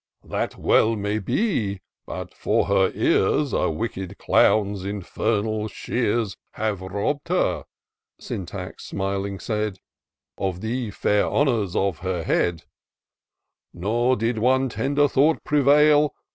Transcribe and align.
"That 0.23 0.57
well 0.57 0.95
may 0.95 1.19
bo;— 1.19 1.77
^but, 2.11 2.33
for 2.33 2.65
her 2.65 2.91
ears, 2.95 3.53
A 3.53 3.69
wickefl 3.69 4.17
clown's 4.17 4.83
infernal 4.83 5.67
shears 5.67 6.37
Have 6.53 6.81
robb'd 6.81 7.27
her," 7.27 7.65
Syntax 8.19 8.83
smiling 8.85 9.39
said," 9.39 9.77
Of 10.39 10.61
the 10.61 10.89
fair 10.89 11.25
honours 11.27 11.75
of 11.75 11.99
her 11.99 12.23
head; 12.23 12.63
Nor 13.75 14.15
did 14.15 14.37
oiie 14.37 14.71
tender 14.71 15.07
thought 15.07 15.43
prevail. 15.43 16.15